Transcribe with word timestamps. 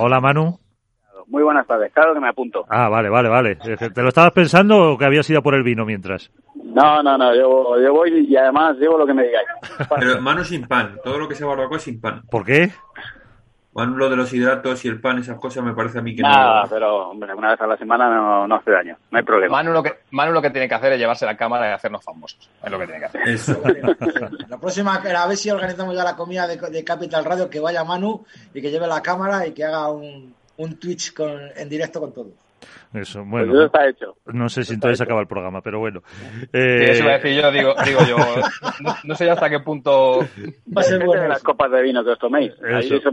Hola, 0.00 0.20
Manu. 0.20 0.60
Muy 1.26 1.42
buenas 1.42 1.66
tardes, 1.66 1.92
claro 1.92 2.14
que 2.14 2.20
me 2.20 2.28
apunto. 2.28 2.64
Ah, 2.68 2.88
vale, 2.88 3.08
vale, 3.08 3.28
vale. 3.28 3.56
¿Te 3.56 4.00
lo 4.02 4.08
estabas 4.08 4.30
pensando 4.30 4.92
o 4.92 4.96
que 4.96 5.04
habías 5.04 5.28
ido 5.28 5.42
por 5.42 5.56
el 5.56 5.64
vino 5.64 5.84
mientras? 5.84 6.30
No, 6.54 7.02
no, 7.02 7.18
no, 7.18 7.34
yo, 7.34 7.80
yo 7.82 7.92
voy 7.92 8.26
y 8.28 8.36
además 8.36 8.76
llevo 8.78 8.96
lo 8.96 9.06
que 9.06 9.12
me 9.12 9.24
digáis. 9.24 9.48
Pero 9.98 10.22
Manu 10.22 10.44
sin 10.44 10.66
pan, 10.68 10.96
todo 11.02 11.18
lo 11.18 11.28
que 11.28 11.34
sea 11.34 11.48
barbacoa 11.48 11.80
sin 11.80 12.00
pan. 12.00 12.22
¿Por 12.30 12.44
qué? 12.44 12.70
Bueno, 13.78 13.96
lo 13.96 14.10
de 14.10 14.16
los 14.16 14.32
hidratos 14.32 14.84
y 14.84 14.88
el 14.88 15.00
pan, 15.00 15.20
esas 15.20 15.38
cosas, 15.38 15.62
me 15.62 15.72
parece 15.72 16.00
a 16.00 16.02
mí 16.02 16.12
que 16.12 16.20
Nada, 16.20 16.64
no. 16.64 16.68
pero 16.68 17.10
hombre, 17.10 17.32
una 17.32 17.50
vez 17.50 17.60
a 17.60 17.66
la 17.68 17.76
semana 17.76 18.10
no, 18.10 18.48
no 18.48 18.56
hace 18.56 18.72
daño, 18.72 18.96
no 19.08 19.18
hay 19.18 19.24
problema. 19.24 19.52
Manu 19.56 19.70
lo, 19.72 19.84
que, 19.84 20.00
Manu 20.10 20.32
lo 20.32 20.42
que 20.42 20.50
tiene 20.50 20.68
que 20.68 20.74
hacer 20.74 20.94
es 20.94 20.98
llevarse 20.98 21.24
la 21.24 21.36
cámara 21.36 21.70
y 21.70 21.72
hacernos 21.74 22.02
famosos. 22.02 22.50
Es 22.60 22.70
lo 22.72 22.76
que 22.76 22.86
tiene 22.86 22.98
que 22.98 23.06
hacer. 23.06 23.28
Eso. 23.28 23.62
La 24.48 24.58
próxima, 24.58 24.96
a 24.96 25.26
ver 25.28 25.36
si 25.36 25.48
organizamos 25.52 25.94
ya 25.94 26.02
la 26.02 26.16
comida 26.16 26.48
de, 26.48 26.56
de 26.56 26.82
Capital 26.82 27.24
Radio, 27.24 27.48
que 27.48 27.60
vaya 27.60 27.84
Manu 27.84 28.24
y 28.52 28.60
que 28.60 28.72
lleve 28.72 28.88
la 28.88 29.00
cámara 29.00 29.46
y 29.46 29.52
que 29.52 29.62
haga 29.62 29.92
un, 29.92 30.34
un 30.56 30.76
Twitch 30.80 31.14
con, 31.14 31.38
en 31.56 31.68
directo 31.68 32.00
con 32.00 32.12
todo. 32.12 32.30
Eso, 32.94 33.18
Pues 33.20 33.30
bueno. 33.30 33.52
eso 33.52 33.64
está 33.66 33.88
hecho. 33.88 34.16
No 34.26 34.48
sé 34.48 34.64
si 34.64 34.74
entonces 34.74 35.00
acaba 35.00 35.20
el 35.20 35.26
programa, 35.26 35.60
pero 35.60 35.78
bueno. 35.78 36.00
Sí, 36.06 36.46
Eh, 36.52 36.90
eso 36.90 37.02
iba 37.04 37.12
a 37.14 37.18
decir 37.18 37.40
yo, 37.40 37.50
digo, 37.52 37.74
digo 37.84 38.00
yo, 38.08 38.16
no, 38.80 38.94
no 39.04 39.14
sé 39.14 39.30
hasta 39.30 39.48
qué 39.50 39.60
punto... 39.60 40.20
Va 40.76 40.80
a 40.80 40.84
ser 40.84 41.04
bueno. 41.04 41.22
de 41.22 41.28
las 41.28 41.42
copas 41.42 41.70
de 41.70 41.82
vino 41.82 42.02
que 42.04 42.10
os 42.10 42.18
toméis. 42.18 42.52
Ahí 42.62 42.86
Eso. 42.92 43.10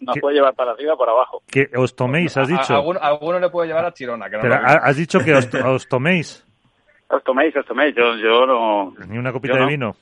nos 0.00 0.14
¿Qué? 0.14 0.20
puede 0.20 0.36
llevar 0.36 0.54
para 0.54 0.72
arriba 0.72 0.94
o 0.94 0.98
para 0.98 1.12
abajo. 1.12 1.42
que 1.50 1.68
os 1.76 1.94
toméis, 1.94 2.36
has 2.36 2.48
a- 2.48 2.52
dicho. 2.52 2.72
a 2.72 2.76
alguno, 2.76 3.00
a 3.02 3.08
alguno 3.08 3.38
le 3.38 3.50
puede 3.50 3.68
llevar 3.68 3.84
a 3.84 3.92
Chirona, 3.92 4.30
que 4.30 4.36
no 4.36 4.42
Pero 4.42 4.54
lo 4.56 4.66
ha- 4.66 4.72
digo. 4.72 4.80
has 4.84 4.96
dicho 4.96 5.18
que 5.20 5.34
os, 5.34 5.48
os 5.64 5.88
toméis 5.88 6.44
Os 7.10 7.22
toméis, 7.24 7.54
os 7.56 7.64
toméis. 7.66 7.94
Yo, 7.96 8.16
yo 8.16 8.46
no. 8.46 8.94
ni 9.08 9.16
una 9.18 9.32
copita 9.32 9.54
Yo 9.54 9.60
de 9.60 9.64
no. 9.64 9.68
vino. 9.68 9.96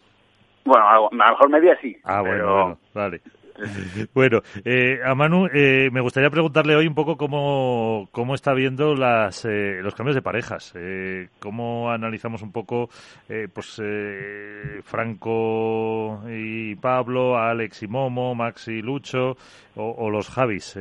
Bueno, 0.64 0.84
a 0.84 0.96
a 0.96 1.00
lo 1.00 1.10
mejor 1.10 1.48
media 1.48 1.78
sí. 1.80 1.96
Ah, 2.04 2.20
bueno, 2.20 2.34
pero... 2.36 2.52
bueno, 2.54 2.78
vale. 2.94 3.20
Bueno, 4.14 4.42
eh, 4.64 5.00
a 5.04 5.14
Manu 5.14 5.46
eh, 5.52 5.90
me 5.92 6.00
gustaría 6.00 6.30
preguntarle 6.30 6.76
hoy 6.76 6.86
un 6.86 6.94
poco 6.94 7.16
cómo, 7.16 8.08
cómo 8.12 8.34
está 8.34 8.52
viendo 8.54 8.94
las, 8.94 9.44
eh, 9.44 9.80
los 9.82 9.94
cambios 9.94 10.14
de 10.14 10.22
parejas. 10.22 10.72
Eh, 10.76 11.28
cómo 11.38 11.90
analizamos 11.90 12.42
un 12.42 12.52
poco, 12.52 12.88
eh, 13.28 13.48
pues, 13.52 13.80
eh, 13.82 14.80
Franco 14.82 16.22
y 16.28 16.74
Pablo, 16.76 17.36
Alex 17.36 17.82
y 17.82 17.86
Momo, 17.88 18.34
Max 18.34 18.68
y 18.68 18.82
Lucho, 18.82 19.36
o, 19.76 19.94
o 19.98 20.10
los 20.10 20.28
Javis. 20.28 20.78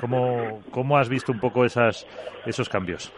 ¿cómo, 0.00 0.62
¿Cómo 0.70 0.98
has 0.98 1.08
visto 1.08 1.32
un 1.32 1.40
poco 1.40 1.64
esas, 1.64 2.06
esos 2.46 2.68
cambios? 2.68 3.12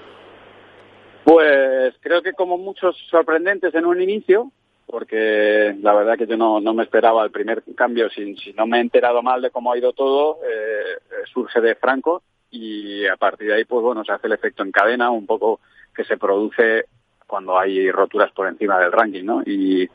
Pues 1.24 1.94
creo 2.00 2.22
que 2.22 2.34
como 2.34 2.56
muchos 2.56 2.96
sorprendentes 3.10 3.74
en 3.74 3.84
un 3.84 4.00
inicio, 4.00 4.52
porque 4.86 5.76
la 5.82 5.92
verdad 5.94 6.16
que 6.16 6.26
yo 6.26 6.36
no, 6.36 6.60
no 6.60 6.72
me 6.74 6.84
esperaba 6.84 7.24
el 7.24 7.30
primer 7.30 7.62
cambio, 7.74 8.08
si, 8.10 8.36
si 8.36 8.52
no 8.52 8.66
me 8.66 8.78
he 8.78 8.80
enterado 8.80 9.22
mal 9.22 9.42
de 9.42 9.50
cómo 9.50 9.72
ha 9.72 9.78
ido 9.78 9.92
todo, 9.92 10.38
eh, 10.48 11.24
surge 11.32 11.60
de 11.60 11.74
Franco 11.74 12.22
y 12.50 13.06
a 13.06 13.16
partir 13.16 13.48
de 13.48 13.54
ahí, 13.54 13.64
pues 13.64 13.82
bueno, 13.82 14.04
se 14.04 14.12
hace 14.12 14.26
el 14.28 14.32
efecto 14.32 14.62
en 14.62 14.70
cadena, 14.72 15.10
un 15.10 15.26
poco 15.26 15.60
que 15.94 16.04
se 16.04 16.16
produce 16.16 16.84
cuando 17.26 17.58
hay 17.58 17.90
roturas 17.90 18.30
por 18.30 18.46
encima 18.46 18.78
del 18.78 18.92
ranking, 18.92 19.24
¿no? 19.24 19.42
Y, 19.44 19.88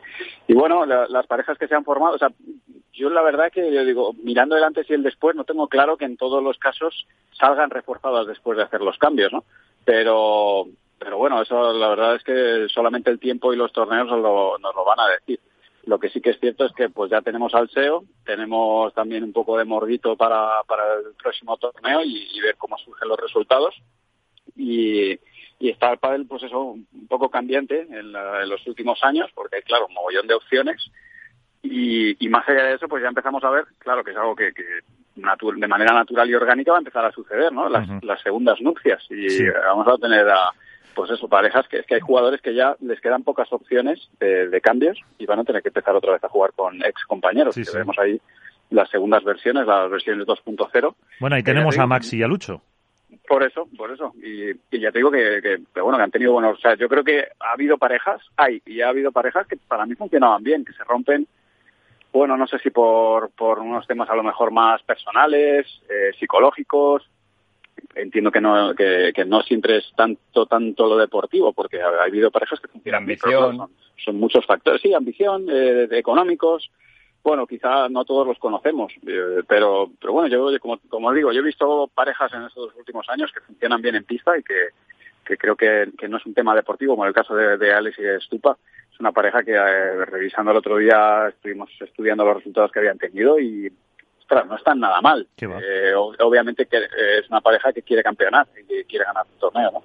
y 0.48 0.54
bueno, 0.54 0.86
la- 0.86 1.08
las 1.08 1.26
parejas 1.28 1.58
que 1.58 1.68
se 1.68 1.76
han 1.76 1.86
formado, 1.86 2.16
o 2.16 2.20
sea, 2.20 2.30
yo 2.92 3.10
la 3.10 3.22
verdad 3.22 3.50
que 3.52 3.72
yo 3.74 3.86
digo, 3.86 4.14
mirando 4.22 4.58
el 4.58 4.64
antes 4.66 4.90
y 4.90 4.94
el 4.94 5.02
después, 5.04 5.34
no 5.36 5.46
tengo 5.46 5.70
claro 5.70 5.96
que 5.96 6.04
en 6.04 6.18
todos 6.18 6.44
los 6.44 6.58
casos 6.58 7.08
salgan 7.32 7.70
reforzadas 7.70 8.28
después 8.28 8.58
de 8.58 8.64
hacer 8.64 8.82
los 8.82 8.98
cambios, 8.98 9.32
¿no? 9.32 9.46
Pero, 9.86 10.66
pero 11.04 11.18
bueno, 11.18 11.42
eso 11.42 11.74
la 11.74 11.90
verdad 11.90 12.16
es 12.16 12.24
que 12.24 12.68
solamente 12.72 13.10
el 13.10 13.20
tiempo 13.20 13.52
y 13.52 13.58
los 13.58 13.74
torneos 13.74 14.06
nos 14.08 14.20
lo, 14.22 14.58
nos 14.60 14.76
lo 14.76 14.86
van 14.86 15.00
a 15.00 15.08
decir. 15.08 15.40
Lo 15.86 15.98
que 16.00 16.10
sí 16.10 16.22
que 16.22 16.30
es 16.30 16.40
cierto 16.40 16.64
es 16.66 16.74
que 16.74 16.90
pues 16.90 17.10
ya 17.10 17.22
tenemos 17.22 17.56
al 17.56 17.68
SEO, 17.72 18.04
tenemos 18.24 18.94
también 18.94 19.24
un 19.24 19.34
poco 19.34 19.58
de 19.58 19.66
mordito 19.66 20.16
para, 20.16 20.62
para 20.68 20.84
el 20.94 21.16
próximo 21.22 21.58
torneo 21.58 22.04
y, 22.04 22.28
y 22.32 22.40
ver 22.42 22.56
cómo 22.56 22.78
surgen 22.78 23.08
los 23.10 23.20
resultados. 23.20 23.74
Y, 24.56 25.14
y 25.60 25.70
está 25.70 25.92
el 25.92 25.98
pádel, 25.98 26.28
pues 26.28 26.44
eso, 26.44 26.60
un 26.62 27.08
poco 27.10 27.30
cambiante 27.32 27.82
en, 27.90 28.12
la- 28.12 28.44
en 28.44 28.50
los 28.50 28.66
últimos 28.68 29.04
años, 29.04 29.30
porque 29.34 29.56
hay, 29.56 29.62
claro, 29.64 29.88
un 29.88 29.94
mogollón 29.96 30.28
de 30.28 30.36
opciones. 30.36 30.92
Y, 31.64 32.24
y 32.24 32.30
más 32.30 32.48
allá 32.48 32.66
de 32.66 32.74
eso, 32.76 32.88
pues 32.88 33.02
ya 33.02 33.10
empezamos 33.10 33.44
a 33.44 33.50
ver, 33.50 33.66
claro, 33.80 34.04
que 34.04 34.12
es 34.12 34.18
algo 34.18 34.36
que, 34.36 34.52
que 34.54 34.64
de 35.16 35.68
manera 35.68 35.94
natural 35.94 36.30
y 36.30 36.34
orgánica 36.36 36.72
va 36.72 36.78
a 36.78 36.82
empezar 36.82 37.06
a 37.06 37.12
suceder, 37.12 37.52
¿no? 37.52 37.70
Las, 37.70 37.88
segundas 38.22 38.60
nupcias. 38.62 39.04
Y 39.10 39.30
Sí. 39.30 39.44
vamos 39.66 39.88
a 39.88 39.98
tener 39.98 40.28
a, 40.30 40.50
pues 40.96 41.12
eso, 41.12 41.28
parejas 41.28 41.68
que 41.68 41.78
es 41.78 41.86
que 41.86 41.96
hay 41.96 42.02
jugadores 42.02 42.42
que 42.42 42.54
ya 42.54 42.76
les 42.82 43.00
quedan 43.02 43.24
pocas 43.24 43.52
opciones 43.52 44.10
de, 44.20 44.50
de 44.50 44.62
cambios 44.62 45.00
y 45.18 45.26
van 45.26 45.40
a 45.40 45.44
tener 45.44 45.62
que 45.62 45.70
empezar 45.70 45.96
otra 45.96 46.14
vez 46.14 46.24
a 46.24 46.30
jugar 46.30 46.54
con 46.54 46.84
ex 46.84 47.04
compañeros. 47.06 47.56
Sí, 47.56 47.62
que 47.62 47.72
sí. 47.72 47.78
vemos 47.78 47.98
ahí 48.00 48.20
las 48.70 48.90
segundas 48.90 49.24
versiones, 49.24 49.68
las 49.68 49.90
versiones 49.90 50.26
2.0. 50.26 50.96
Bueno, 51.20 51.36
ahí 51.36 51.44
tenemos 51.44 51.76
te 51.76 51.82
a 51.82 51.86
Maxi 51.86 52.18
y 52.18 52.24
a 52.24 52.28
Lucho. 52.28 52.62
Por 53.28 53.44
eso, 53.44 53.68
por 53.78 53.92
eso. 53.92 54.14
Y, 54.24 54.52
y 54.76 54.80
ya 54.80 54.92
te 54.92 55.00
digo 55.00 55.12
que, 55.12 55.42
que, 55.42 55.62
que, 55.74 55.82
bueno, 55.82 55.98
que 55.98 56.04
han 56.04 56.12
tenido 56.12 56.34
buenos. 56.34 56.58
O 56.58 56.62
sea, 56.62 56.76
yo 56.76 56.88
creo 56.88 57.04
que 57.04 57.28
ha 57.40 57.52
habido 57.54 57.78
parejas, 57.78 58.22
hay, 58.38 58.62
y 58.66 58.82
ha 58.82 58.90
habido 58.90 59.12
parejas 59.12 59.48
que 59.48 59.58
para 59.58 59.86
mí 59.86 59.96
funcionaban 59.96 60.44
bien, 60.44 60.64
que 60.66 60.74
se 60.74 60.84
rompen, 60.84 61.28
bueno, 62.14 62.36
no 62.36 62.46
sé 62.46 62.60
si 62.60 62.70
por, 62.70 63.32
por 63.32 63.60
unos 63.60 63.88
temas 63.88 64.10
a 64.10 64.16
lo 64.16 64.24
mejor 64.24 64.52
más 64.52 64.84
personales, 64.84 65.66
eh, 65.90 66.12
psicológicos. 66.20 67.10
Entiendo 67.96 68.32
que 68.32 68.42
no, 68.42 68.74
que, 68.76 69.12
que 69.14 69.26
no 69.26 69.42
siempre 69.42 69.78
es 69.78 69.92
tanto, 69.96 70.46
tanto 70.46 70.88
lo 70.88 70.98
deportivo, 70.98 71.52
porque 71.54 71.82
ha, 71.82 71.88
ha 71.88 72.04
habido 72.06 72.32
parejas 72.32 72.60
que 72.60 72.68
funcionan 72.70 73.04
ambición. 73.04 73.58
son, 73.58 73.70
son 74.04 74.16
muchos 74.18 74.46
factores. 74.46 74.82
Sí, 74.82 74.94
ambición, 74.94 75.48
eh, 75.50 75.88
de- 75.88 76.00
económicos, 76.00 76.72
bueno, 77.24 77.46
quizá 77.46 77.88
no 77.90 78.04
todos 78.06 78.26
los 78.26 78.40
conocemos, 78.40 78.94
eh, 79.06 79.44
pero, 79.48 79.92
pero 80.00 80.14
bueno, 80.14 80.28
yo, 80.30 80.60
como, 80.60 80.80
como 80.90 81.12
digo, 81.14 81.32
yo 81.32 81.42
he 81.42 81.44
visto 81.44 81.90
parejas 81.94 82.34
en 82.34 82.44
estos 82.44 82.74
últimos 82.78 83.08
años 83.10 83.32
que 83.32 83.42
funcionan 83.42 83.82
bien 83.82 83.96
en 83.96 84.06
pista 84.06 84.38
y 84.38 84.42
que, 84.44 84.70
que 85.26 85.38
creo 85.38 85.56
que, 85.56 85.90
que 85.98 86.08
no 86.08 86.18
es 86.18 86.26
un 86.26 86.34
tema 86.34 86.56
deportivo, 86.56 86.94
como 86.96 87.06
el 87.06 87.14
caso 87.14 87.36
de, 87.36 87.58
de 87.58 87.74
Alex 87.74 88.00
y 88.00 88.04
de 88.04 88.20
Stupa. 88.22 88.58
Es 88.92 89.00
una 89.00 89.12
pareja 89.12 89.44
que, 89.44 89.52
eh, 89.54 90.06
revisando 90.06 90.52
el 90.52 90.58
otro 90.58 90.78
día, 90.78 91.28
estuvimos 91.30 91.70
estudiando 91.80 92.26
los 92.26 92.38
resultados 92.38 92.72
que 92.72 92.80
habían 92.80 92.98
tenido 92.98 93.40
y, 93.40 93.72
ostras, 94.32 94.48
no 94.48 94.56
están 94.56 94.80
nada 94.80 95.02
mal. 95.02 95.28
Eh, 95.62 95.94
ob- 95.96 96.16
obviamente 96.22 96.66
que 96.66 96.78
es 96.78 97.30
una 97.30 97.42
pareja 97.42 97.74
que 97.74 97.82
quiere 97.82 98.02
campeonar 98.04 98.48
y 98.60 98.66
que 98.66 98.86
quiere 98.86 99.06
ganar 99.06 99.26
un 99.32 99.40
torneo, 99.40 99.72
¿no? 99.72 99.84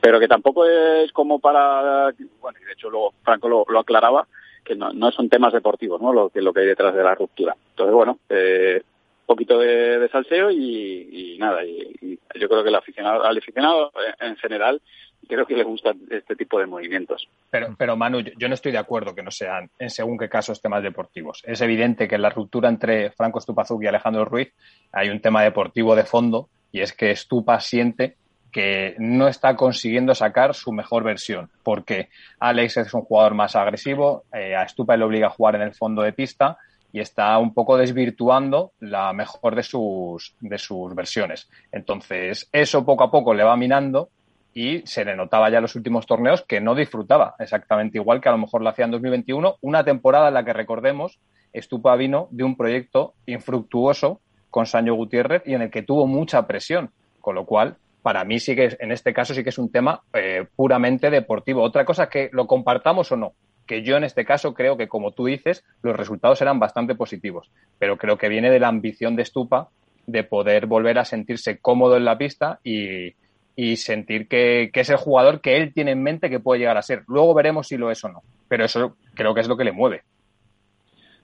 Pero 0.00 0.18
que 0.20 0.28
tampoco 0.28 0.66
es 0.66 1.12
como 1.12 1.38
para, 1.38 2.12
bueno, 2.40 2.58
y 2.60 2.64
de 2.64 2.72
hecho 2.72 2.90
luego 2.90 3.14
Franco 3.22 3.48
lo, 3.48 3.64
lo 3.68 3.78
aclaraba, 3.78 4.26
que 4.64 4.74
no, 4.74 4.92
no 4.92 5.10
son 5.12 5.28
temas 5.28 5.52
deportivos, 5.52 6.00
¿no? 6.00 6.12
Lo 6.12 6.28
que, 6.30 6.42
lo 6.42 6.52
que 6.52 6.60
hay 6.60 6.66
detrás 6.66 6.94
de 6.94 7.02
la 7.02 7.14
ruptura. 7.14 7.54
Entonces, 7.70 7.94
bueno, 7.94 8.18
eh, 8.28 8.82
un 8.84 9.26
poquito 9.26 9.58
de, 9.58 9.98
de 9.98 10.08
salseo 10.08 10.50
y, 10.50 11.34
y 11.34 11.38
nada, 11.38 11.64
y, 11.64 11.94
y 12.02 12.18
yo 12.38 12.48
creo 12.48 12.62
que 12.62 12.68
el 12.68 12.74
aficionado, 12.74 13.24
al 13.24 13.38
aficionado 13.38 13.92
eh, 14.06 14.14
en 14.26 14.36
general 14.36 14.82
creo 15.26 15.46
que 15.46 15.56
le 15.56 15.64
gusta 15.64 15.92
este 16.10 16.36
tipo 16.36 16.58
de 16.58 16.66
movimientos. 16.66 17.28
Pero, 17.50 17.74
pero 17.76 17.96
Manu, 17.96 18.20
yo, 18.20 18.32
yo 18.38 18.48
no 18.48 18.54
estoy 18.54 18.72
de 18.72 18.78
acuerdo 18.78 19.14
que 19.14 19.22
no 19.22 19.30
sean 19.30 19.70
en 19.78 19.90
según 19.90 20.18
qué 20.18 20.28
casos 20.28 20.60
temas 20.60 20.82
deportivos. 20.82 21.42
Es 21.44 21.60
evidente 21.60 22.08
que 22.08 22.16
en 22.16 22.22
la 22.22 22.30
ruptura 22.30 22.68
entre 22.68 23.10
Franco 23.10 23.40
Stupazuk 23.40 23.82
y 23.82 23.86
Alejandro 23.86 24.24
Ruiz 24.24 24.52
hay 24.92 25.10
un 25.10 25.20
tema 25.20 25.42
deportivo 25.42 25.94
de 25.94 26.04
fondo 26.04 26.48
y 26.72 26.80
es 26.80 26.92
que 26.92 27.14
Stupa 27.14 27.60
siente 27.60 28.16
que 28.54 28.94
no 28.98 29.26
está 29.26 29.56
consiguiendo 29.56 30.14
sacar 30.14 30.54
su 30.54 30.70
mejor 30.70 31.02
versión, 31.02 31.50
porque 31.64 32.08
Alex 32.38 32.76
es 32.76 32.94
un 32.94 33.02
jugador 33.02 33.34
más 33.34 33.56
agresivo, 33.56 34.24
eh, 34.32 34.54
a 34.54 34.66
Stupa 34.68 34.96
le 34.96 35.04
obliga 35.04 35.26
a 35.26 35.30
jugar 35.30 35.56
en 35.56 35.62
el 35.62 35.74
fondo 35.74 36.02
de 36.02 36.12
pista 36.12 36.56
y 36.92 37.00
está 37.00 37.36
un 37.38 37.52
poco 37.52 37.76
desvirtuando 37.76 38.70
la 38.78 39.12
mejor 39.12 39.56
de 39.56 39.64
sus, 39.64 40.36
de 40.38 40.58
sus 40.58 40.94
versiones. 40.94 41.50
Entonces, 41.72 42.48
eso 42.52 42.84
poco 42.84 43.02
a 43.02 43.10
poco 43.10 43.34
le 43.34 43.42
va 43.42 43.56
minando 43.56 44.10
y 44.54 44.80
se 44.86 45.04
le 45.04 45.16
notaba 45.16 45.50
ya 45.50 45.58
en 45.58 45.62
los 45.62 45.74
últimos 45.74 46.06
torneos 46.06 46.42
que 46.42 46.60
no 46.60 46.74
disfrutaba 46.74 47.34
exactamente 47.38 47.98
igual 47.98 48.20
que 48.20 48.28
a 48.28 48.32
lo 48.32 48.38
mejor 48.38 48.62
lo 48.62 48.68
hacía 48.70 48.84
en 48.84 48.92
2021, 48.92 49.56
una 49.60 49.84
temporada 49.84 50.28
en 50.28 50.34
la 50.34 50.44
que 50.44 50.52
recordemos, 50.52 51.18
Estupa 51.52 51.94
vino 51.96 52.28
de 52.30 52.42
un 52.44 52.56
proyecto 52.56 53.14
infructuoso 53.26 54.20
con 54.50 54.66
Sancho 54.66 54.94
Gutiérrez 54.94 55.42
y 55.46 55.54
en 55.54 55.62
el 55.62 55.70
que 55.70 55.82
tuvo 55.82 56.06
mucha 56.06 56.46
presión, 56.46 56.90
con 57.20 57.34
lo 57.34 57.44
cual 57.44 57.76
para 58.02 58.24
mí 58.24 58.38
sí 58.40 58.54
que 58.54 58.66
es- 58.66 58.76
en 58.80 58.92
este 58.92 59.12
caso 59.14 59.34
sí 59.34 59.42
que 59.42 59.50
es 59.50 59.58
un 59.58 59.70
tema 59.70 60.00
eh, 60.12 60.46
puramente 60.56 61.10
deportivo. 61.10 61.62
Otra 61.62 61.84
cosa 61.84 62.04
es 62.04 62.08
que 62.10 62.28
lo 62.32 62.46
compartamos 62.46 63.10
o 63.12 63.16
no, 63.16 63.32
que 63.66 63.82
yo 63.82 63.96
en 63.96 64.04
este 64.04 64.24
caso 64.24 64.52
creo 64.52 64.76
que 64.76 64.88
como 64.88 65.12
tú 65.12 65.26
dices, 65.26 65.64
los 65.82 65.96
resultados 65.96 66.40
eran 66.42 66.58
bastante 66.58 66.94
positivos, 66.94 67.50
pero 67.78 67.96
creo 67.96 68.18
que 68.18 68.28
viene 68.28 68.50
de 68.50 68.60
la 68.60 68.68
ambición 68.68 69.16
de 69.16 69.22
Estupa 69.22 69.68
de 70.06 70.22
poder 70.24 70.66
volver 70.66 70.98
a 70.98 71.04
sentirse 71.04 71.58
cómodo 71.58 71.96
en 71.96 72.04
la 72.04 72.18
pista 72.18 72.60
y, 72.62 73.14
y 73.56 73.76
sentir 73.76 74.28
que, 74.28 74.70
que 74.72 74.80
es 74.80 74.90
el 74.90 74.96
jugador 74.96 75.40
que 75.40 75.56
él 75.56 75.72
tiene 75.72 75.92
en 75.92 76.02
mente 76.02 76.30
que 76.30 76.40
puede 76.40 76.60
llegar 76.60 76.76
a 76.76 76.82
ser. 76.82 77.04
Luego 77.06 77.34
veremos 77.34 77.68
si 77.68 77.76
lo 77.76 77.90
es 77.90 78.02
o 78.04 78.08
no, 78.08 78.22
pero 78.48 78.64
eso 78.64 78.96
creo 79.14 79.34
que 79.34 79.40
es 79.40 79.48
lo 79.48 79.56
que 79.56 79.64
le 79.64 79.72
mueve. 79.72 80.02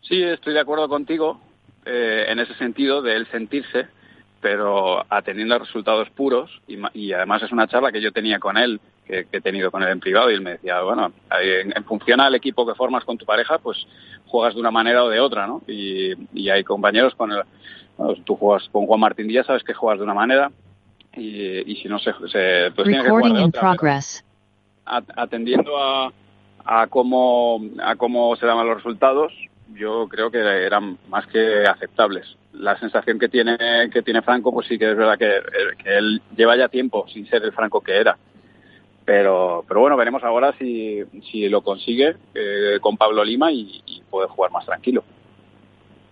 Sí, 0.03 0.23
estoy 0.23 0.55
de 0.55 0.61
acuerdo 0.61 0.89
contigo 0.89 1.41
eh, 1.85 2.27
en 2.29 2.39
ese 2.39 2.55
sentido 2.55 3.03
de 3.03 3.17
él 3.17 3.27
sentirse, 3.31 3.87
pero 4.41 5.05
atendiendo 5.13 5.55
a 5.55 5.59
resultados 5.59 6.09
puros 6.11 6.51
y, 6.67 6.79
y 6.95 7.13
además 7.13 7.43
es 7.43 7.53
una 7.53 7.67
charla 7.67 7.93
que 7.93 8.01
yo 8.01 8.13
tenía 8.13 8.39
con 8.39 8.57
él, 8.57 8.81
que, 9.11 9.27
he 9.33 9.41
tenido 9.41 9.71
con 9.71 9.83
él 9.83 9.91
en 9.91 10.01
privado 10.01 10.31
y 10.31 10.35
él 10.35 10.41
me 10.41 10.53
decía, 10.53 10.81
bueno, 10.83 11.13
en, 11.43 11.85
función 11.85 12.21
al 12.21 12.35
equipo 12.35 12.67
que 12.67 12.75
formas 12.75 13.05
con 13.05 13.19
tu 13.19 13.27
pareja, 13.27 13.59
pues 13.59 13.87
juegas 14.27 14.55
de 14.55 14.61
una 14.61 14.71
manera 14.71 15.05
o 15.05 15.09
de 15.09 15.21
otra, 15.21 15.47
¿no? 15.47 15.63
Y, 15.67 16.49
hay 16.49 16.65
compañeros 16.65 17.15
con 17.15 17.33
el, 17.33 17.43
tú 18.25 18.37
juegas 18.37 18.69
con 18.71 18.87
Juan 18.87 19.01
Martín 19.01 19.29
Díaz, 19.29 19.47
sabes 19.47 19.65
que 19.65 19.75
juegas 19.75 19.99
de 19.99 20.05
una 20.05 20.15
manera 20.15 20.51
y, 21.17 21.77
si 21.77 21.89
no 21.89 21.99
se, 21.99 22.13
se 22.29 22.71
pues 22.75 22.87
tienes 22.89 23.05
que 23.05 23.11
jugar 23.11 23.33
de 23.33 23.43
otra. 23.43 23.77
Atendiendo 24.85 25.79
a, 25.79 26.13
a 26.65 26.87
cómo 26.87 27.61
a 27.83 27.97
cómo 27.97 28.35
se 28.37 28.47
daban 28.47 28.67
los 28.67 28.77
resultados, 28.77 29.33
yo 29.75 30.09
creo 30.09 30.31
que 30.31 30.39
eran 30.39 30.99
más 31.09 31.27
que 31.27 31.65
aceptables. 31.65 32.37
La 32.53 32.79
sensación 32.79 33.19
que 33.19 33.29
tiene 33.29 33.57
que 33.93 34.03
tiene 34.03 34.23
Franco, 34.23 34.53
pues 34.53 34.67
sí 34.67 34.79
que 34.79 34.91
es 34.91 34.97
verdad 34.97 35.19
que, 35.19 35.41
él 35.85 36.23
lleva 36.37 36.57
ya 36.57 36.69
tiempo 36.69 37.07
sin 37.09 37.27
ser 37.27 37.45
el 37.45 37.53
Franco 37.53 37.81
que 37.81 37.97
era. 37.97 38.17
Pero, 39.05 39.65
pero 39.67 39.81
bueno, 39.81 39.97
veremos 39.97 40.23
ahora 40.23 40.55
si, 40.59 41.03
si 41.31 41.49
lo 41.49 41.63
consigue 41.63 42.17
eh, 42.35 42.79
con 42.81 42.97
Pablo 42.97 43.25
Lima 43.25 43.51
y, 43.51 44.03
puede 44.11 44.29
jugar 44.29 44.51
más 44.51 44.67
tranquilo. 44.67 45.05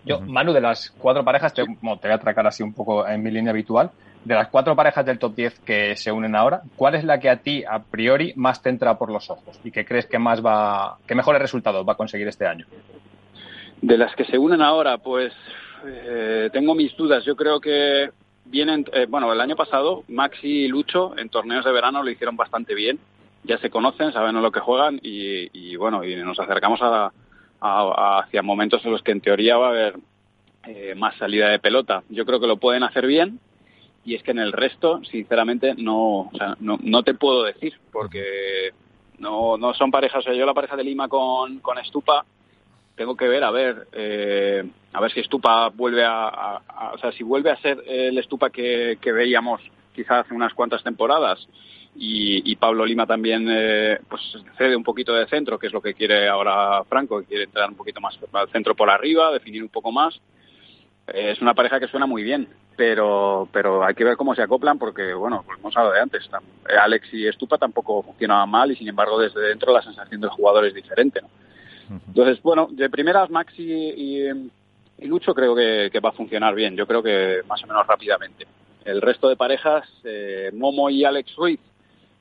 Yo, 0.05 0.21
Manu, 0.21 0.53
de 0.53 0.61
las 0.61 0.89
cuatro 0.91 1.23
parejas, 1.23 1.53
te, 1.53 1.63
te 1.65 1.77
voy 1.81 2.11
a 2.11 2.15
atracar 2.15 2.47
así 2.47 2.63
un 2.63 2.73
poco 2.73 3.05
en 3.05 3.21
mi 3.21 3.29
línea 3.29 3.51
habitual. 3.51 3.91
De 4.25 4.35
las 4.35 4.49
cuatro 4.49 4.75
parejas 4.75 5.05
del 5.05 5.17
top 5.17 5.33
10 5.33 5.59
que 5.59 5.95
se 5.95 6.11
unen 6.11 6.35
ahora, 6.35 6.61
¿cuál 6.75 6.95
es 6.95 7.03
la 7.03 7.19
que 7.19 7.29
a 7.29 7.37
ti, 7.37 7.63
a 7.63 7.79
priori, 7.79 8.33
más 8.35 8.61
te 8.61 8.69
entra 8.69 8.97
por 8.97 9.09
los 9.11 9.29
ojos 9.29 9.59
y 9.63 9.71
que 9.71 9.85
crees 9.85 10.07
que 10.07 10.19
más 10.19 10.45
va, 10.45 10.97
que 11.07 11.15
mejores 11.15 11.41
resultados 11.41 11.87
va 11.87 11.93
a 11.93 11.97
conseguir 11.97 12.27
este 12.27 12.45
año? 12.45 12.65
De 13.81 13.97
las 13.97 14.13
que 14.15 14.25
se 14.25 14.37
unen 14.37 14.61
ahora, 14.61 14.97
pues 14.97 15.33
eh, 15.85 16.49
tengo 16.51 16.75
mis 16.75 16.95
dudas. 16.97 17.23
Yo 17.23 17.35
creo 17.37 17.61
que 17.61 18.09
vienen, 18.45 18.85
eh, 18.91 19.05
bueno, 19.07 19.31
el 19.31 19.39
año 19.39 19.55
pasado 19.55 20.03
Maxi 20.09 20.65
y 20.65 20.67
Lucho 20.67 21.17
en 21.17 21.29
torneos 21.29 21.63
de 21.63 21.71
verano 21.71 22.03
lo 22.03 22.09
hicieron 22.09 22.35
bastante 22.35 22.75
bien. 22.75 22.99
Ya 23.43 23.57
se 23.59 23.69
conocen, 23.69 24.11
saben 24.11 24.35
a 24.35 24.41
lo 24.41 24.51
que 24.51 24.59
juegan 24.59 24.99
y, 25.01 25.75
bueno, 25.77 26.03
y 26.03 26.13
nos 26.17 26.39
acercamos 26.39 26.81
a, 26.81 27.11
hacia 27.61 28.41
momentos 28.41 28.83
en 28.83 28.91
los 28.91 29.01
que 29.01 29.11
en 29.11 29.21
teoría 29.21 29.57
va 29.57 29.67
a 29.67 29.69
haber 29.69 29.95
eh, 30.67 30.93
más 30.95 31.15
salida 31.15 31.47
de 31.49 31.59
pelota. 31.59 32.03
Yo 32.09 32.25
creo 32.25 32.41
que 32.41 32.47
lo 32.47 32.57
pueden 32.57 32.83
hacer 32.83 33.07
bien 33.07 33.39
y 34.05 34.15
es 34.15 34.23
que 34.23 34.31
en 34.31 34.39
el 34.39 34.51
resto, 34.51 35.01
sinceramente, 35.03 35.75
no, 35.77 36.21
o 36.21 36.31
sea, 36.35 36.55
no, 36.59 36.77
no 36.81 37.03
te 37.03 37.13
puedo 37.13 37.43
decir 37.43 37.73
porque 37.91 38.71
no, 39.19 39.57
no 39.57 39.73
son 39.73 39.91
parejas. 39.91 40.19
O 40.19 40.23
sea, 40.23 40.33
yo 40.33 40.45
la 40.45 40.53
pareja 40.53 40.75
de 40.75 40.83
Lima 40.83 41.07
con, 41.07 41.59
con 41.59 41.77
Estupa 41.77 42.25
tengo 42.99 43.15
que 43.15 43.29
ver 43.29 43.45
a 43.45 43.51
ver 43.51 43.87
eh, 43.93 44.61
a 44.91 44.99
ver 44.99 45.11
si 45.13 45.21
Estupa 45.21 45.69
vuelve 45.69 46.03
a, 46.05 46.61
o 46.93 46.97
sea 46.97 47.13
si 47.13 47.23
vuelve 47.23 47.49
a 47.49 47.55
ser 47.61 47.81
el 47.87 48.17
Estupa 48.17 48.49
que, 48.49 48.97
veíamos 49.01 49.61
quizás 49.95 50.25
hace 50.25 50.33
unas 50.33 50.53
cuantas 50.53 50.83
temporadas 50.83 51.47
y, 51.95 52.55
Pablo 52.57 52.85
Lima 52.85 53.07
también 53.07 53.47
eh, 53.49 53.99
pues 54.09 54.21
cede 54.57 54.75
un 54.75 54.83
poquito 54.83 55.13
de 55.13 55.27
centro 55.27 55.57
que 55.57 55.67
es 55.67 55.73
lo 55.73 55.81
que 55.81 55.93
quiere 55.93 56.27
ahora 56.27 56.83
Franco 56.89 57.21
que 57.21 57.27
quiere 57.27 57.43
entrar 57.45 57.69
un 57.69 57.77
poquito 57.77 58.01
más 58.01 58.19
al 58.33 58.49
centro 58.49 58.75
por 58.75 58.89
arriba 58.89 59.31
definir 59.31 59.63
un 59.63 59.69
poco 59.69 59.93
más 59.93 60.19
es 61.13 61.41
una 61.41 61.53
pareja 61.53 61.79
que 61.79 61.87
suena 61.87 62.05
muy 62.05 62.23
bien 62.23 62.47
pero 62.75 63.47
pero 63.51 63.83
hay 63.83 63.93
que 63.93 64.03
ver 64.03 64.15
cómo 64.15 64.33
se 64.35 64.41
acoplan 64.41 64.79
porque 64.79 65.13
bueno 65.13 65.43
pues 65.45 65.59
hemos 65.59 65.75
hablado 65.75 65.95
de 65.95 66.01
antes 66.01 66.29
Alex 66.81 67.13
y 67.13 67.27
Estupa 67.27 67.57
tampoco 67.57 68.03
funcionaban 68.03 68.49
mal 68.49 68.71
y 68.71 68.75
sin 68.75 68.87
embargo 68.87 69.19
desde 69.19 69.41
dentro 69.41 69.73
la 69.73 69.81
sensación 69.81 70.21
del 70.21 70.29
jugador 70.29 70.65
es 70.65 70.73
diferente 70.73 71.21
¿no? 71.21 71.29
Entonces, 71.89 72.41
bueno, 72.41 72.67
de 72.71 72.89
primeras 72.89 73.29
Maxi 73.29 73.63
y, 73.63 74.29
Lucho 75.07 75.33
creo 75.33 75.55
que, 75.55 75.99
va 75.99 76.09
a 76.09 76.13
funcionar 76.13 76.53
bien, 76.53 76.75
yo 76.75 76.85
creo 76.85 77.01
que 77.01 77.41
más 77.47 77.63
o 77.63 77.67
menos 77.67 77.87
rápidamente. 77.87 78.45
El 78.85 79.01
resto 79.01 79.29
de 79.29 79.35
parejas, 79.35 79.87
eh, 80.03 80.51
Momo 80.53 80.89
y 80.89 81.03
Alex 81.03 81.35
Ruiz, 81.35 81.59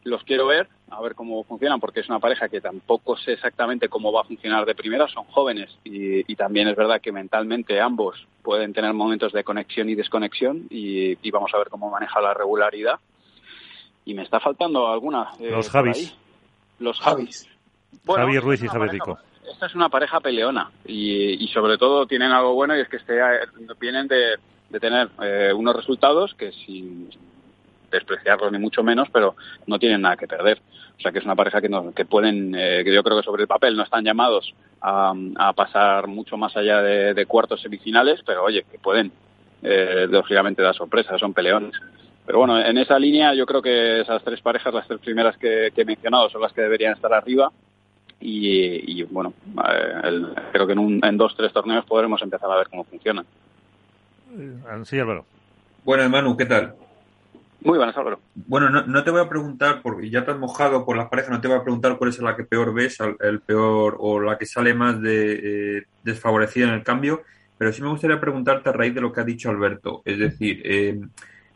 los 0.08 0.24
quiero 0.24 0.46
ver, 0.46 0.68
a 0.90 1.00
ver 1.00 1.14
cómo 1.14 1.44
funcionan, 1.44 1.80
porque 1.80 2.00
es 2.00 2.08
una 2.08 2.18
pareja 2.18 2.48
que 2.48 2.60
tampoco 2.60 3.16
sé 3.16 3.32
exactamente 3.32 3.88
cómo 3.88 4.12
va 4.12 4.22
a 4.22 4.24
funcionar 4.24 4.64
de 4.64 4.74
primera, 4.74 5.06
son 5.08 5.24
jóvenes 5.24 5.76
y, 5.84 6.34
también 6.34 6.68
es 6.68 6.76
verdad 6.76 7.00
que 7.00 7.10
mentalmente 7.10 7.80
ambos 7.80 8.26
pueden 8.42 8.72
tener 8.72 8.92
momentos 8.92 9.32
de 9.32 9.42
conexión 9.42 9.88
y 9.88 9.94
desconexión 9.94 10.66
y, 10.70 11.30
vamos 11.30 11.52
a 11.54 11.58
ver 11.58 11.68
cómo 11.68 11.90
maneja 11.90 12.20
la 12.20 12.34
regularidad. 12.34 12.98
Y 14.04 14.14
me 14.14 14.22
está 14.22 14.40
faltando 14.40 14.88
alguna. 14.88 15.28
Eh, 15.38 15.50
los 15.50 15.68
Javis. 15.68 16.16
Los 16.78 16.98
Javis. 16.98 17.46
Javi 18.06 18.38
Ruiz 18.38 18.62
y 18.62 18.68
Javi 18.68 18.88
Rico 18.88 19.18
esta 19.50 19.66
es 19.66 19.74
una 19.74 19.88
pareja 19.88 20.20
peleona 20.20 20.70
y, 20.86 21.48
sobre 21.52 21.78
todo 21.78 22.06
tienen 22.06 22.32
algo 22.32 22.54
bueno 22.54 22.76
y 22.76 22.80
es 22.80 22.88
que 22.88 22.98
este, 22.98 23.18
vienen 23.80 24.06
de, 24.06 24.38
tener 24.78 25.08
eh, 25.22 25.52
unos 25.54 25.74
resultados 25.74 26.34
que 26.34 26.52
sin 26.52 27.10
despreciarlos 27.90 28.52
ni 28.52 28.58
mucho 28.58 28.82
menos, 28.82 29.08
pero 29.12 29.34
no 29.66 29.78
tienen 29.78 30.02
nada 30.02 30.16
que 30.16 30.26
perder. 30.26 30.60
O 30.96 31.00
sea 31.00 31.12
que 31.12 31.18
es 31.18 31.24
una 31.24 31.36
pareja 31.36 31.60
que, 31.60 31.70
que 31.94 32.04
pueden, 32.04 32.54
eh, 32.56 32.82
que 32.84 32.92
yo 32.92 33.02
creo 33.02 33.18
que 33.18 33.24
sobre 33.24 33.42
el 33.42 33.48
papel 33.48 33.76
no 33.76 33.84
están 33.84 34.04
llamados 34.04 34.54
a, 34.80 35.14
pasar 35.54 36.06
mucho 36.08 36.36
más 36.36 36.56
allá 36.56 36.82
de, 36.82 37.26
cuartos 37.26 37.60
semifinales, 37.60 38.20
pero 38.26 38.44
oye, 38.44 38.64
que 38.70 38.78
pueden, 38.78 39.12
eh, 39.62 40.06
lógicamente, 40.10 40.62
dar 40.62 40.74
sorpresas, 40.74 41.20
son 41.20 41.34
peleones. 41.34 41.72
Pero 42.26 42.40
bueno, 42.40 42.60
en 42.60 42.76
esa 42.78 42.98
línea 42.98 43.32
yo 43.34 43.46
creo 43.46 43.62
que 43.62 44.00
esas 44.00 44.22
tres 44.22 44.40
parejas, 44.40 44.74
las 44.74 44.86
tres 44.86 45.00
primeras 45.00 45.36
que 45.38 45.72
he 45.74 45.84
mencionado, 45.84 46.28
son 46.28 46.42
las 46.42 46.52
que 46.52 46.62
deberían 46.62 46.94
estar 46.94 47.12
arriba 47.12 47.50
y, 48.20 49.02
bueno, 49.04 49.32
eh, 49.64 50.22
creo 50.52 50.66
que 50.66 50.72
en, 50.72 50.78
un, 50.78 51.00
en 51.04 51.16
dos, 51.16 51.36
tres 51.36 51.52
torneos 51.52 51.84
podremos 51.84 52.20
empezar 52.22 52.50
a 52.50 52.56
ver 52.56 52.68
cómo 52.68 52.84
funcionan. 52.84 53.24
Sí, 54.84 54.98
Álvaro. 54.98 55.24
Bueno, 55.84 56.08
Manu, 56.08 56.36
¿qué 56.36 56.46
tal? 56.46 56.74
Muy 57.60 57.76
buenas, 57.76 57.96
Álvaro. 57.96 58.20
Bueno, 58.34 58.70
no, 58.70 58.86
no, 58.86 59.02
te 59.02 59.10
voy 59.10 59.20
a 59.20 59.28
preguntar, 59.28 59.80
porque 59.82 60.08
ya 60.10 60.24
te 60.24 60.30
has 60.30 60.38
mojado 60.38 60.84
por 60.84 60.96
las 60.96 61.08
parejas, 61.08 61.32
no 61.32 61.40
te 61.40 61.48
voy 61.48 61.56
a 61.56 61.62
preguntar 61.62 61.98
cuál 61.98 62.10
es 62.10 62.18
la 62.20 62.36
que 62.36 62.44
peor 62.44 62.72
ves, 62.72 62.98
el 63.20 63.40
peor 63.40 63.96
o 63.98 64.20
la 64.20 64.38
que 64.38 64.46
sale 64.46 64.74
más 64.74 65.00
de, 65.00 65.78
eh, 65.78 65.82
desfavorecida 66.04 66.68
en 66.68 66.74
el 66.74 66.84
cambio, 66.84 67.22
pero 67.56 67.72
sí 67.72 67.82
me 67.82 67.88
gustaría 67.88 68.20
preguntarte 68.20 68.68
a 68.68 68.72
raíz 68.72 68.94
de 68.94 69.00
lo 69.00 69.12
que 69.12 69.20
ha 69.20 69.24
dicho 69.24 69.50
Alberto. 69.50 70.02
Es 70.04 70.18
decir, 70.18 70.62
eh, 70.64 71.00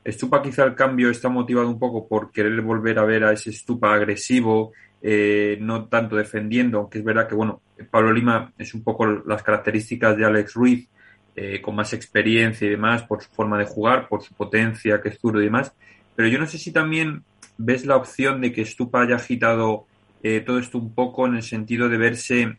Stupa 0.05 0.43
quizá 0.43 0.65
el 0.65 0.75
cambio 0.75 1.09
está 1.09 1.29
motivado 1.29 1.69
un 1.69 1.79
poco 1.79 2.09
por 2.09 2.33
querer 2.33 2.61
volver 2.63 2.99
a 2.99 3.05
ver 3.05 3.23
a 3.23 3.33
ese 3.33 3.53
Stupa 3.53 3.95
agresivo, 3.95 4.73
eh, 5.01 5.57
no 5.61 5.87
tanto 5.87 6.17
defendiendo, 6.17 6.79
aunque 6.79 6.99
es 6.99 7.05
verdad 7.05 7.29
que, 7.29 7.37
bueno, 7.37 7.61
Pablo 7.91 8.13
Lima 8.13 8.53
es 8.59 8.75
un 8.75 8.83
poco 8.83 9.07
las 9.07 9.43
características 9.45 10.17
de 10.17 10.25
Alex 10.25 10.55
Ruiz, 10.55 10.89
eh, 11.37 11.61
con 11.61 11.75
más 11.75 11.93
experiencia 11.93 12.67
y 12.67 12.71
demás, 12.71 13.03
por 13.03 13.23
su 13.23 13.31
forma 13.31 13.59
de 13.59 13.65
jugar, 13.65 14.09
por 14.09 14.23
su 14.23 14.35
potencia, 14.35 15.01
que 15.01 15.11
es 15.11 15.19
zurdo 15.19 15.41
y 15.41 15.45
demás. 15.45 15.73
Pero 16.15 16.29
yo 16.29 16.39
no 16.39 16.47
sé 16.47 16.59
si 16.59 16.73
también 16.73 17.25
ves 17.59 17.87
la 17.87 17.97
opción 17.97 18.41
de 18.41 18.53
que 18.53 18.65
Stupa 18.65 19.03
haya 19.03 19.17
agitado 19.17 19.87
eh, 20.23 20.41
todo 20.41 20.59
esto 20.59 20.79
un 20.79 20.95
poco 20.95 21.27
en 21.27 21.37
el 21.37 21.43
sentido 21.43 21.89
de 21.89 21.99
verse 21.99 22.59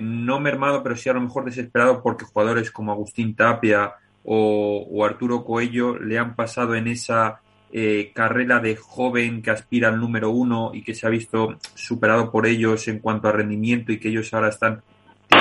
no 0.00 0.40
mermado, 0.40 0.82
pero 0.82 0.96
sí 0.96 1.10
a 1.10 1.12
lo 1.12 1.20
mejor 1.20 1.44
desesperado 1.44 2.02
porque 2.02 2.24
jugadores 2.24 2.70
como 2.70 2.90
Agustín 2.90 3.34
Tapia 3.36 3.92
o, 4.24 4.86
o 4.90 5.04
Arturo 5.04 5.44
Coello 5.44 5.98
le 5.98 6.18
han 6.18 6.34
pasado 6.34 6.74
en 6.74 6.88
esa 6.88 7.42
eh, 7.74 8.12
carrera 8.14 8.60
de 8.60 8.76
joven 8.76 9.40
que 9.40 9.50
aspira 9.50 9.88
al 9.88 9.98
número 9.98 10.28
uno 10.28 10.72
y 10.74 10.82
que 10.82 10.94
se 10.94 11.06
ha 11.06 11.10
visto 11.10 11.56
superado 11.74 12.30
por 12.30 12.46
ellos 12.46 12.86
en 12.86 12.98
cuanto 12.98 13.28
a 13.28 13.32
rendimiento 13.32 13.92
y 13.92 13.98
que 13.98 14.10
ellos 14.10 14.34
ahora 14.34 14.50
están 14.50 14.82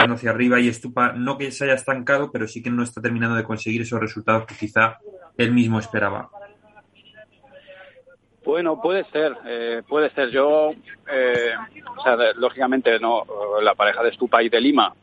hacia 0.09 0.31
arriba 0.31 0.59
y 0.59 0.67
Estupa 0.67 1.13
no 1.13 1.37
que 1.37 1.51
se 1.51 1.65
haya 1.65 1.73
estancado, 1.73 2.31
pero 2.31 2.47
sí 2.47 2.61
que 2.61 2.69
no 2.69 2.83
está 2.83 3.01
terminando 3.01 3.35
de 3.35 3.43
conseguir 3.43 3.81
esos 3.81 3.99
resultados 3.99 4.45
que 4.45 4.55
quizá 4.55 4.97
él 5.37 5.51
mismo 5.51 5.79
esperaba. 5.79 6.29
Bueno, 8.43 8.81
puede 8.81 9.03
ser, 9.11 9.37
eh, 9.45 9.83
puede 9.87 10.09
ser. 10.11 10.29
Yo, 10.31 10.71
eh, 11.11 11.53
o 11.97 12.03
sea, 12.03 12.17
lógicamente, 12.35 12.99
no, 12.99 13.23
la 13.61 13.75
pareja 13.75 14.01
de 14.01 14.09
Estupa 14.09 14.41
y 14.41 14.49
de 14.49 14.59
Lima, 14.59 14.93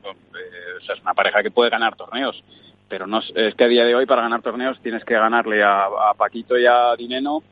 es 0.80 1.00
una 1.02 1.14
pareja 1.14 1.42
que 1.42 1.50
puede 1.50 1.70
ganar 1.70 1.94
torneos 1.96 2.42
pero 2.88 3.06
no 3.06 3.20
es 3.20 3.54
que 3.54 3.64
a 3.64 3.68
día 3.68 3.84
de 3.84 3.94
hoy 3.94 4.06
para 4.06 4.22
ganar 4.22 4.42
torneos 4.42 4.80
tienes 4.80 5.04
que 5.04 5.14
ganarle 5.14 5.62
a, 5.62 5.88
Paquito 6.16 6.58
y 6.58 6.66
a 6.66 6.96
Dineno, 6.96 7.42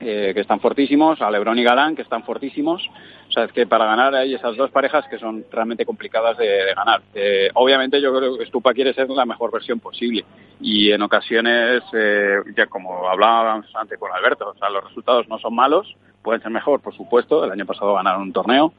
eh, 0.00 0.32
que 0.32 0.40
están 0.40 0.60
fortísimos, 0.60 1.20
a 1.20 1.30
Lebron 1.30 1.58
y 1.58 1.62
Galán, 1.62 1.94
que 1.94 2.00
están 2.00 2.24
fortísimos. 2.24 2.88
O 3.28 3.32
sea, 3.32 3.44
es 3.44 3.52
que 3.52 3.66
para 3.66 3.84
ganar 3.84 4.14
hay 4.14 4.34
esas 4.34 4.56
dos 4.56 4.70
parejas 4.70 5.04
que 5.10 5.18
son 5.18 5.44
realmente 5.52 5.84
complicadas 5.84 6.38
de, 6.38 6.72
ganar. 6.74 7.02
Eh, 7.14 7.50
obviamente 7.54 8.00
yo 8.00 8.14
creo 8.14 8.38
que 8.38 8.46
Stupa 8.46 8.72
quiere 8.72 8.94
ser 8.94 9.10
la 9.10 9.26
mejor 9.26 9.52
versión 9.52 9.78
posible 9.78 10.24
y 10.58 10.90
en 10.90 11.02
ocasiones, 11.02 11.82
eh, 11.92 12.36
ya 12.56 12.66
como 12.66 13.08
hablábamos 13.08 13.66
antes 13.74 13.98
con 13.98 14.10
Alberto, 14.10 14.48
o 14.48 14.58
sea, 14.58 14.70
los 14.70 14.84
resultados 14.84 15.28
no 15.28 15.38
son 15.38 15.54
malos, 15.54 15.94
pueden 16.22 16.40
ser 16.40 16.50
mejor, 16.50 16.80
por 16.80 16.94
supuesto. 16.96 17.44
El 17.44 17.52
año 17.52 17.66
pasado 17.66 17.94
ganaron 17.94 18.22
un 18.22 18.32
torneo, 18.32 18.72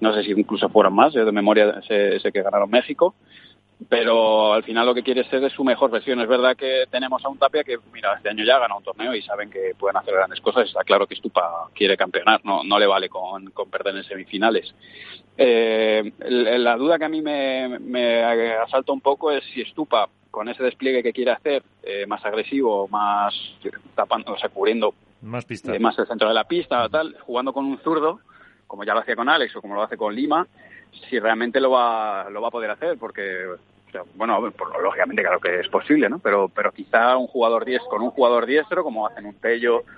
no 0.00 0.12
sé 0.12 0.22
si 0.22 0.32
incluso 0.32 0.68
fueron 0.68 0.94
más, 0.94 1.14
yo 1.14 1.24
de 1.24 1.32
memoria 1.32 1.80
sé, 1.82 2.20
sé 2.20 2.30
que 2.30 2.42
ganaron 2.42 2.70
México 2.70 3.14
pero 3.88 4.52
al 4.54 4.64
final 4.64 4.86
lo 4.86 4.94
que 4.94 5.02
quiere 5.02 5.24
ser 5.30 5.42
es 5.44 5.52
su 5.52 5.62
mejor 5.62 5.90
versión. 5.90 6.20
Es 6.20 6.28
verdad 6.28 6.56
que 6.56 6.84
tenemos 6.90 7.24
a 7.24 7.28
un 7.28 7.38
Tapia 7.38 7.62
que, 7.62 7.78
mira, 7.92 8.14
este 8.16 8.28
año 8.28 8.44
ya 8.44 8.56
ha 8.56 8.60
ganado 8.60 8.78
un 8.78 8.84
torneo 8.84 9.14
y 9.14 9.22
saben 9.22 9.50
que 9.50 9.72
pueden 9.78 9.96
hacer 9.96 10.14
grandes 10.14 10.40
cosas. 10.40 10.66
Está 10.66 10.82
claro 10.82 11.06
que 11.06 11.14
Stupa 11.14 11.68
quiere 11.74 11.96
campeonar, 11.96 12.40
no, 12.44 12.64
no 12.64 12.78
le 12.78 12.86
vale 12.86 13.08
con, 13.08 13.50
con 13.50 13.70
perder 13.70 13.96
en 13.96 14.04
semifinales. 14.04 14.74
Eh, 15.36 16.12
la 16.18 16.76
duda 16.76 16.98
que 16.98 17.04
a 17.04 17.08
mí 17.08 17.22
me, 17.22 17.78
me, 17.78 18.22
asalta 18.56 18.92
un 18.92 19.00
poco 19.00 19.30
es 19.30 19.44
si 19.54 19.64
Stupa, 19.64 20.08
con 20.30 20.48
ese 20.48 20.64
despliegue 20.64 21.02
que 21.02 21.12
quiere 21.12 21.30
hacer, 21.30 21.62
eh, 21.84 22.04
más 22.06 22.24
agresivo, 22.24 22.88
más 22.88 23.34
tapando, 23.94 24.32
o 24.32 24.38
sea, 24.38 24.48
cubriendo 24.48 24.92
más 25.22 25.44
pista. 25.44 25.72
más 25.78 25.98
el 25.98 26.06
centro 26.06 26.28
de 26.28 26.34
la 26.34 26.44
pista, 26.44 26.88
tal, 26.88 27.16
jugando 27.20 27.52
con 27.52 27.64
un 27.64 27.78
zurdo, 27.78 28.20
como 28.66 28.84
ya 28.84 28.94
lo 28.94 29.00
hacía 29.00 29.16
con 29.16 29.28
Alex 29.28 29.54
o 29.56 29.62
como 29.62 29.74
lo 29.74 29.82
hace 29.82 29.96
con 29.96 30.14
Lima, 30.14 30.46
si 31.08 31.18
realmente 31.18 31.60
lo 31.60 31.70
va, 31.70 32.28
lo 32.30 32.40
va 32.40 32.48
a 32.48 32.52
poder 32.52 32.70
hacer, 32.70 32.98
porque 32.98 33.46
bueno, 34.14 34.52
lógicamente 34.82 35.22
claro 35.22 35.40
que 35.40 35.60
es 35.60 35.68
posible, 35.68 36.08
¿no? 36.08 36.18
Pero, 36.18 36.48
pero 36.48 36.72
quizá 36.72 37.16
un 37.16 37.26
jugador 37.26 37.64
diestro, 37.64 37.90
con 37.90 38.02
un 38.02 38.10
jugador 38.10 38.46
diestro, 38.46 38.84
como 38.84 39.06
hacen 39.06 39.26
un 39.26 39.36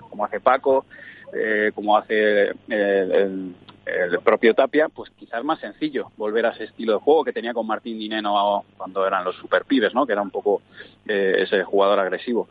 como 0.09 0.25
hace 0.25 0.39
Paco, 0.39 0.85
eh, 1.33 1.71
como 1.73 1.97
hace 1.97 2.53
el, 2.69 3.55
propio 4.23 4.53
Tapia, 4.53 4.87
pues 4.89 5.09
quizás 5.11 5.43
más 5.43 5.59
sencillo 5.59 6.11
volver 6.15 6.45
a 6.45 6.51
ese 6.51 6.65
estilo 6.65 6.93
de 6.93 6.99
juego 6.99 7.23
que 7.23 7.33
tenía 7.33 7.53
con 7.53 7.67
Martín 7.67 7.97
Dineno 7.97 8.63
cuando 8.77 9.05
eran 9.05 9.25
los 9.25 9.35
superpibes, 9.35 9.93
¿no? 9.93 10.05
Que 10.05 10.13
era 10.13 10.21
un 10.21 10.29
poco 10.29 10.61
eh, 11.07 11.35
ese 11.39 11.63
jugador 11.63 11.99
agresivo. 11.99 12.47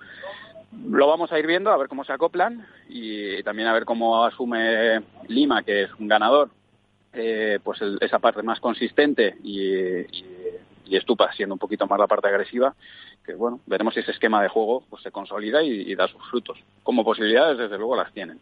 Lo 0.88 1.06
vamos 1.06 1.32
a 1.32 1.38
ir 1.38 1.46
viendo, 1.46 1.70
a 1.70 1.76
ver 1.76 1.88
cómo 1.88 2.04
se 2.04 2.12
acoplan 2.12 2.66
y 2.88 3.42
también 3.42 3.68
a 3.68 3.72
ver 3.72 3.84
cómo 3.84 4.24
asume 4.24 5.02
Lima, 5.28 5.62
que 5.62 5.84
es 5.84 5.90
un 5.98 6.08
ganador, 6.08 6.50
eh, 7.12 7.58
pues 7.62 7.80
esa 8.00 8.18
parte 8.18 8.42
más 8.42 8.60
consistente 8.60 9.36
y, 9.42 10.06
y 10.90 10.96
Estupa 10.96 11.32
siendo 11.32 11.54
un 11.54 11.58
poquito 11.58 11.86
más 11.86 11.98
la 11.98 12.08
parte 12.08 12.28
agresiva, 12.28 12.74
que 13.24 13.34
bueno, 13.34 13.60
veremos 13.66 13.94
si 13.94 14.00
ese 14.00 14.10
esquema 14.10 14.42
de 14.42 14.48
juego 14.48 14.82
pues 14.90 15.02
se 15.02 15.12
consolida 15.12 15.62
y, 15.62 15.94
da 15.94 16.08
sus 16.08 16.22
frutos. 16.28 16.58
Como 16.82 17.04
posibilidades, 17.04 17.58
desde 17.58 17.78
luego, 17.78 17.96
las 17.96 18.12
tienen. 18.12 18.38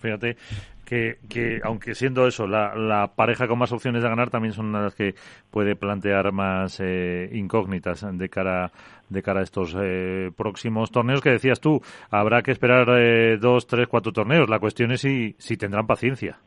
Fíjate 0.00 0.36
que, 0.84 1.18
que, 1.28 1.60
aunque 1.62 1.94
siendo 1.94 2.26
eso 2.26 2.48
la, 2.48 3.12
pareja 3.14 3.46
con 3.46 3.58
más 3.60 3.70
opciones 3.70 4.02
de 4.02 4.08
ganar, 4.08 4.30
también 4.30 4.52
son 4.52 4.72
las 4.72 4.94
que 4.96 5.14
puede 5.52 5.76
plantear 5.76 6.32
más 6.32 6.80
eh, 6.80 7.30
incógnitas 7.32 8.04
de 8.18 8.28
cara 8.28 8.72
de 9.08 9.22
cara 9.22 9.38
a 9.38 9.42
estos 9.44 9.76
eh, 9.80 10.32
próximos 10.36 10.90
torneos 10.90 11.20
que 11.20 11.30
decías 11.30 11.60
tú. 11.60 11.80
Habrá 12.10 12.42
que 12.42 12.50
esperar 12.50 12.88
eh, 12.98 13.38
dos, 13.40 13.68
tres, 13.68 13.86
cuatro 13.86 14.10
torneos. 14.10 14.50
La 14.50 14.58
cuestión 14.58 14.90
es 14.90 15.02
si, 15.02 15.36
si 15.38 15.56
tendrán 15.56 15.86
paciencia. 15.86 16.40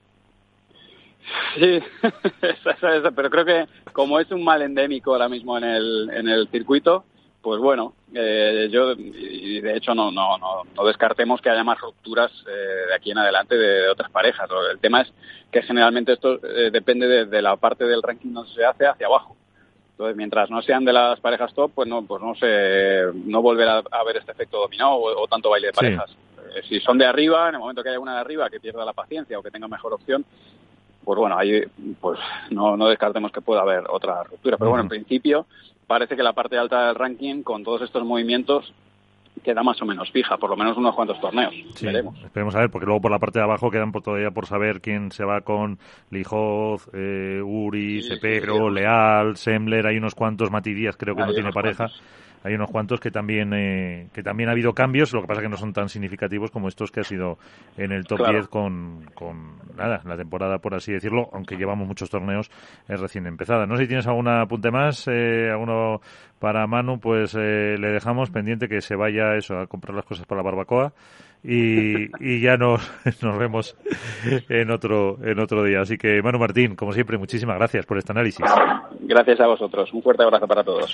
Sí, 1.55 1.79
pero 3.15 3.29
creo 3.29 3.45
que 3.45 3.67
como 3.91 4.19
es 4.19 4.31
un 4.31 4.43
mal 4.43 4.61
endémico 4.61 5.11
ahora 5.11 5.29
mismo 5.29 5.57
en 5.57 5.63
el, 5.63 6.09
en 6.13 6.27
el 6.27 6.47
circuito, 6.49 7.05
pues 7.41 7.59
bueno, 7.61 7.93
eh, 8.13 8.67
yo 8.71 8.91
y 8.93 9.61
de 9.61 9.77
hecho 9.77 9.95
no, 9.95 10.11
no, 10.11 10.37
no, 10.37 10.85
descartemos 10.85 11.41
que 11.41 11.49
haya 11.49 11.63
más 11.63 11.79
rupturas 11.79 12.31
eh, 12.47 12.87
de 12.87 12.95
aquí 12.95 13.11
en 13.11 13.17
adelante 13.17 13.55
de, 13.55 13.87
otras 13.87 14.11
parejas. 14.11 14.49
El 14.71 14.79
tema 14.79 15.01
es 15.01 15.13
que 15.51 15.61
generalmente 15.61 16.13
esto 16.13 16.39
eh, 16.43 16.69
depende 16.71 17.25
de, 17.25 17.41
la 17.41 17.55
parte 17.55 17.85
del 17.85 18.03
ranking 18.03 18.33
donde 18.33 18.53
se 18.53 18.65
hace 18.65 18.85
hacia 18.85 19.07
abajo. 19.07 19.35
Entonces, 19.91 20.17
mientras 20.17 20.49
no 20.49 20.61
sean 20.61 20.85
de 20.85 20.93
las 20.93 21.19
parejas 21.19 21.53
top, 21.53 21.71
pues 21.73 21.87
no, 21.87 22.03
pues 22.03 22.21
no 22.21 22.35
se, 22.35 23.03
no 23.25 23.41
volverá 23.41 23.83
a 23.91 23.99
haber 23.99 24.17
este 24.17 24.31
efecto 24.31 24.59
dominó 24.59 24.95
o, 24.95 25.27
tanto 25.27 25.49
baile 25.49 25.67
de 25.67 25.73
parejas. 25.73 26.09
si 26.69 26.79
son 26.79 26.97
de 26.97 27.05
arriba, 27.05 27.49
en 27.49 27.55
el 27.55 27.59
momento 27.59 27.83
que 27.83 27.89
haya 27.89 27.99
una 27.99 28.15
de 28.15 28.21
arriba 28.21 28.49
que 28.49 28.61
pierda 28.61 28.85
la 28.85 28.93
paciencia 28.93 29.37
o 29.37 29.43
que 29.43 29.51
tenga 29.51 29.67
mejor 29.67 29.93
opción, 29.93 30.25
pues 31.09 31.17
bueno, 31.17 31.39
ahí 31.39 31.63
pues 31.99 32.19
no, 32.51 32.77
no 32.77 32.87
descartemos 32.87 33.31
que 33.31 33.41
pueda 33.41 33.61
haber 33.61 33.85
otra 33.89 34.21
ruptura. 34.25 34.57
Pero 34.57 34.69
bueno, 34.69 34.83
en 34.83 34.89
principio 34.89 35.47
parece 35.87 36.15
que 36.15 36.21
la 36.21 36.33
parte 36.33 36.55
alta 36.55 36.85
del 36.85 36.93
ranking, 36.93 37.41
con 37.41 37.63
todos 37.63 37.81
estos 37.81 38.05
movimientos, 38.05 38.71
queda 39.43 39.63
más 39.63 39.81
o 39.81 39.87
menos 39.87 40.11
fija, 40.11 40.37
por 40.37 40.51
lo 40.51 40.55
menos 40.55 40.77
unos 40.77 40.93
cuantos 40.93 41.19
torneos. 41.19 41.51
Veremos. 41.81 42.15
Esperemos 42.23 42.53
a 42.53 42.59
ver, 42.59 42.69
porque 42.69 42.85
luego 42.85 43.01
por 43.01 43.09
la 43.09 43.17
parte 43.17 43.39
de 43.39 43.45
abajo 43.45 43.71
quedan 43.71 43.91
todavía 43.91 44.29
por 44.29 44.45
saber 44.45 44.81
quién 44.81 45.11
se 45.11 45.25
va 45.25 45.41
con 45.41 45.79
Lijoz, 46.11 46.87
eh, 46.93 47.41
Uri, 47.43 48.03
Cepero, 48.03 48.69
Leal, 48.69 49.35
Semler, 49.35 49.87
hay 49.87 49.97
unos 49.97 50.13
cuantos, 50.13 50.51
Matidías 50.51 50.95
creo 50.95 51.15
que 51.15 51.25
no 51.25 51.33
tiene 51.33 51.51
pareja 51.51 51.89
hay 52.43 52.53
unos 52.53 52.69
cuantos 52.71 52.99
que 52.99 53.11
también 53.11 53.53
eh, 53.53 54.07
que 54.13 54.23
también 54.23 54.49
ha 54.49 54.53
habido 54.53 54.73
cambios, 54.73 55.13
lo 55.13 55.21
que 55.21 55.27
pasa 55.27 55.41
que 55.41 55.49
no 55.49 55.57
son 55.57 55.73
tan 55.73 55.89
significativos 55.89 56.51
como 56.51 56.67
estos 56.67 56.91
que 56.91 57.01
ha 57.01 57.03
sido 57.03 57.37
en 57.77 57.91
el 57.91 58.05
top 58.05 58.27
10 58.29 58.47
con, 58.47 59.05
con 59.13 59.57
nada, 59.75 60.01
la 60.05 60.17
temporada 60.17 60.59
por 60.59 60.75
así 60.75 60.91
decirlo, 60.91 61.29
aunque 61.33 61.55
llevamos 61.55 61.87
muchos 61.87 62.09
torneos 62.09 62.49
es 62.87 62.99
recién 62.99 63.27
empezada. 63.27 63.65
No 63.65 63.75
sé 63.75 63.83
si 63.83 63.87
tienes 63.87 64.07
algún 64.07 64.27
apunte 64.27 64.71
más, 64.71 65.07
eh, 65.07 65.49
alguno 65.51 66.01
para 66.39 66.65
Manu, 66.67 66.99
pues 66.99 67.35
eh, 67.35 67.75
le 67.77 67.89
dejamos 67.89 68.29
pendiente 68.29 68.67
que 68.67 68.81
se 68.81 68.95
vaya 68.95 69.35
eso 69.35 69.59
a 69.59 69.67
comprar 69.67 69.95
las 69.95 70.05
cosas 70.05 70.25
para 70.25 70.41
la 70.41 70.45
barbacoa 70.45 70.93
y, 71.43 72.09
y 72.19 72.41
ya 72.41 72.57
nos, 72.57 72.89
nos 73.21 73.37
vemos 73.37 73.77
en 74.49 74.71
otro 74.71 75.17
en 75.23 75.39
otro 75.39 75.63
día. 75.63 75.81
Así 75.81 75.97
que 75.97 76.21
Manu 76.21 76.39
Martín, 76.39 76.75
como 76.75 76.93
siempre, 76.93 77.17
muchísimas 77.17 77.57
gracias 77.57 77.85
por 77.85 77.97
este 77.97 78.11
análisis. 78.11 78.45
Gracias 79.01 79.39
a 79.39 79.47
vosotros. 79.47 79.91
Un 79.93 80.01
fuerte 80.01 80.23
abrazo 80.23 80.47
para 80.47 80.63
todos. 80.63 80.87